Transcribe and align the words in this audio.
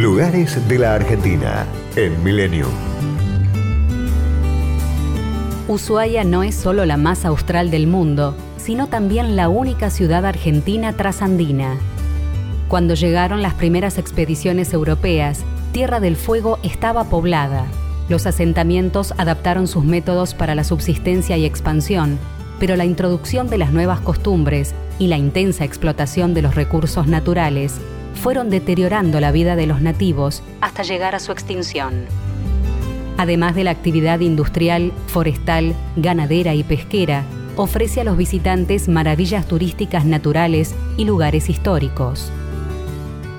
Lugares 0.00 0.66
de 0.66 0.78
la 0.78 0.94
Argentina 0.94 1.66
en 1.94 2.24
Milenio. 2.24 2.68
Ushuaia 5.68 6.24
no 6.24 6.42
es 6.42 6.54
solo 6.54 6.86
la 6.86 6.96
más 6.96 7.26
austral 7.26 7.70
del 7.70 7.86
mundo, 7.86 8.34
sino 8.56 8.86
también 8.86 9.36
la 9.36 9.50
única 9.50 9.90
ciudad 9.90 10.24
argentina 10.24 10.94
trasandina. 10.94 11.76
Cuando 12.68 12.94
llegaron 12.94 13.42
las 13.42 13.52
primeras 13.52 13.98
expediciones 13.98 14.72
europeas, 14.72 15.40
Tierra 15.72 16.00
del 16.00 16.16
Fuego 16.16 16.58
estaba 16.62 17.04
poblada. 17.04 17.66
Los 18.08 18.24
asentamientos 18.24 19.12
adaptaron 19.18 19.68
sus 19.68 19.84
métodos 19.84 20.32
para 20.32 20.54
la 20.54 20.64
subsistencia 20.64 21.36
y 21.36 21.44
expansión, 21.44 22.18
pero 22.58 22.74
la 22.74 22.86
introducción 22.86 23.50
de 23.50 23.58
las 23.58 23.70
nuevas 23.70 24.00
costumbres 24.00 24.74
y 24.98 25.08
la 25.08 25.18
intensa 25.18 25.66
explotación 25.66 26.32
de 26.32 26.40
los 26.40 26.54
recursos 26.54 27.06
naturales 27.06 27.78
fueron 28.14 28.50
deteriorando 28.50 29.20
la 29.20 29.32
vida 29.32 29.56
de 29.56 29.66
los 29.66 29.80
nativos 29.80 30.42
hasta 30.60 30.82
llegar 30.82 31.14
a 31.14 31.20
su 31.20 31.32
extinción. 31.32 32.06
Además 33.16 33.54
de 33.54 33.64
la 33.64 33.70
actividad 33.70 34.20
industrial, 34.20 34.92
forestal, 35.06 35.74
ganadera 35.96 36.54
y 36.54 36.64
pesquera, 36.64 37.24
ofrece 37.56 38.00
a 38.00 38.04
los 38.04 38.16
visitantes 38.16 38.88
maravillas 38.88 39.46
turísticas 39.46 40.04
naturales 40.04 40.74
y 40.96 41.04
lugares 41.04 41.50
históricos. 41.50 42.30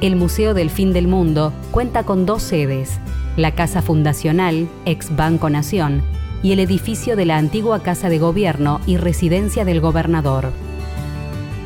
El 0.00 0.16
Museo 0.16 0.54
del 0.54 0.70
Fin 0.70 0.92
del 0.92 1.08
Mundo 1.08 1.52
cuenta 1.70 2.04
con 2.04 2.26
dos 2.26 2.42
sedes, 2.42 2.98
la 3.36 3.54
Casa 3.54 3.82
Fundacional, 3.82 4.68
ex 4.84 5.14
Banco 5.14 5.48
Nación, 5.50 6.02
y 6.42 6.52
el 6.52 6.60
edificio 6.60 7.16
de 7.16 7.26
la 7.26 7.36
antigua 7.36 7.82
Casa 7.82 8.08
de 8.08 8.18
Gobierno 8.18 8.80
y 8.86 8.96
Residencia 8.96 9.64
del 9.64 9.80
Gobernador. 9.80 10.52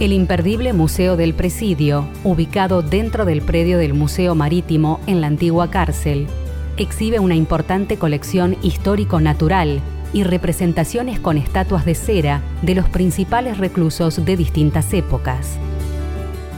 El 0.00 0.14
imperdible 0.14 0.72
Museo 0.72 1.18
del 1.18 1.34
Presidio, 1.34 2.08
ubicado 2.24 2.80
dentro 2.80 3.26
del 3.26 3.42
predio 3.42 3.76
del 3.76 3.92
Museo 3.92 4.34
Marítimo 4.34 4.98
en 5.06 5.20
la 5.20 5.26
antigua 5.26 5.70
cárcel, 5.70 6.26
exhibe 6.78 7.18
una 7.18 7.34
importante 7.34 7.98
colección 7.98 8.56
histórico-natural 8.62 9.82
y 10.14 10.22
representaciones 10.22 11.20
con 11.20 11.36
estatuas 11.36 11.84
de 11.84 11.94
cera 11.94 12.40
de 12.62 12.76
los 12.76 12.88
principales 12.88 13.58
reclusos 13.58 14.24
de 14.24 14.38
distintas 14.38 14.90
épocas. 14.94 15.58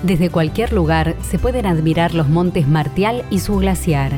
Desde 0.04 0.30
cualquier 0.30 0.72
lugar 0.72 1.16
se 1.28 1.40
pueden 1.40 1.66
admirar 1.66 2.14
los 2.14 2.28
montes 2.28 2.68
Martial 2.68 3.24
y 3.28 3.40
su 3.40 3.56
glaciar. 3.56 4.12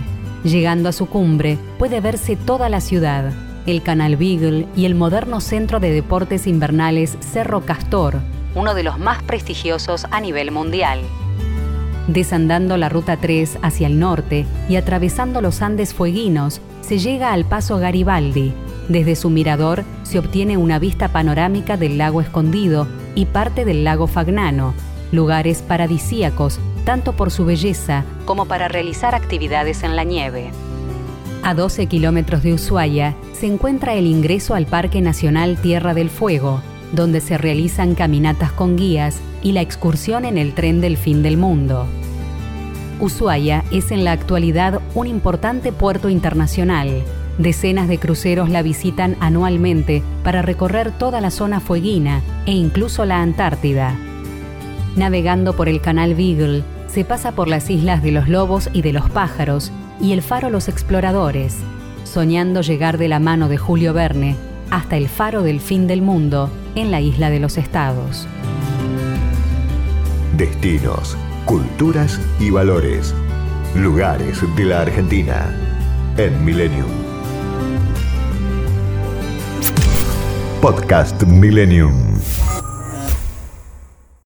Llegando 0.44 0.90
a 0.90 0.92
su 0.92 1.06
cumbre 1.06 1.56
puede 1.78 2.02
verse 2.02 2.36
toda 2.36 2.68
la 2.68 2.82
ciudad, 2.82 3.32
el 3.64 3.82
Canal 3.82 4.16
Beagle 4.16 4.66
y 4.76 4.84
el 4.84 4.94
moderno 4.94 5.40
centro 5.40 5.80
de 5.80 5.92
deportes 5.92 6.46
invernales 6.46 7.16
Cerro 7.20 7.62
Castor, 7.62 8.20
uno 8.54 8.74
de 8.74 8.82
los 8.82 8.98
más 8.98 9.22
prestigiosos 9.22 10.06
a 10.10 10.20
nivel 10.20 10.50
mundial. 10.50 11.00
Desandando 12.06 12.76
la 12.76 12.88
Ruta 12.88 13.16
3 13.16 13.58
hacia 13.62 13.86
el 13.86 13.98
norte 13.98 14.46
y 14.68 14.76
atravesando 14.76 15.40
los 15.40 15.62
Andes 15.62 15.94
Fueguinos, 15.94 16.60
se 16.82 16.98
llega 16.98 17.32
al 17.32 17.44
Paso 17.44 17.78
Garibaldi. 17.78 18.52
Desde 18.88 19.16
su 19.16 19.30
mirador 19.30 19.84
se 20.02 20.18
obtiene 20.18 20.58
una 20.58 20.78
vista 20.78 21.08
panorámica 21.08 21.76
del 21.76 21.96
lago 21.96 22.20
Escondido 22.20 22.86
y 23.14 23.24
parte 23.26 23.64
del 23.64 23.84
lago 23.84 24.06
Fagnano, 24.06 24.74
lugares 25.12 25.62
paradisíacos 25.62 26.60
tanto 26.84 27.14
por 27.14 27.30
su 27.30 27.44
belleza 27.44 28.04
como 28.24 28.46
para 28.46 28.68
realizar 28.68 29.14
actividades 29.14 29.82
en 29.82 29.96
la 29.96 30.04
nieve. 30.04 30.50
A 31.42 31.54
12 31.54 31.86
kilómetros 31.86 32.42
de 32.42 32.54
Ushuaia 32.54 33.14
se 33.32 33.46
encuentra 33.46 33.94
el 33.94 34.06
ingreso 34.06 34.54
al 34.54 34.66
Parque 34.66 35.00
Nacional 35.00 35.58
Tierra 35.60 35.92
del 35.92 36.08
Fuego, 36.10 36.60
donde 36.94 37.20
se 37.20 37.38
realizan 37.38 37.94
caminatas 37.94 38.52
con 38.52 38.76
guías 38.76 39.20
y 39.42 39.52
la 39.52 39.60
excursión 39.60 40.24
en 40.24 40.38
el 40.38 40.54
tren 40.54 40.80
del 40.80 40.96
fin 40.96 41.22
del 41.22 41.36
mundo. 41.36 41.86
Ushuaia 43.00 43.64
es 43.70 43.90
en 43.90 44.04
la 44.04 44.12
actualidad 44.12 44.80
un 44.94 45.06
importante 45.06 45.72
puerto 45.72 46.08
internacional. 46.08 47.02
Decenas 47.38 47.88
de 47.88 47.98
cruceros 47.98 48.48
la 48.48 48.62
visitan 48.62 49.16
anualmente 49.20 50.02
para 50.22 50.42
recorrer 50.42 50.92
toda 50.92 51.20
la 51.20 51.30
zona 51.30 51.60
fueguina 51.60 52.22
e 52.46 52.52
incluso 52.52 53.04
la 53.04 53.20
Antártida. 53.20 53.94
Navegando 54.96 55.56
por 55.56 55.68
el 55.68 55.80
canal 55.80 56.14
Beagle, 56.14 56.62
se 56.86 57.04
pasa 57.04 57.32
por 57.32 57.48
las 57.48 57.68
islas 57.70 58.02
de 58.02 58.12
los 58.12 58.28
lobos 58.28 58.70
y 58.72 58.82
de 58.82 58.92
los 58.92 59.10
pájaros 59.10 59.72
y 60.00 60.12
el 60.12 60.22
faro 60.22 60.48
Los 60.48 60.68
Exploradores, 60.68 61.56
soñando 62.04 62.60
llegar 62.60 62.98
de 62.98 63.08
la 63.08 63.18
mano 63.18 63.48
de 63.48 63.56
Julio 63.56 63.92
Verne 63.92 64.36
hasta 64.74 64.96
el 64.96 65.08
faro 65.08 65.44
del 65.44 65.60
fin 65.60 65.86
del 65.86 66.02
mundo 66.02 66.50
en 66.74 66.90
la 66.90 67.00
isla 67.00 67.30
de 67.30 67.38
los 67.38 67.58
estados. 67.58 68.26
Destinos, 70.36 71.16
culturas 71.44 72.20
y 72.40 72.50
valores. 72.50 73.14
Lugares 73.76 74.40
de 74.56 74.64
la 74.64 74.80
Argentina 74.80 75.56
en 76.16 76.44
Millennium. 76.44 76.90
Podcast 80.60 81.22
Millennium. 81.22 82.13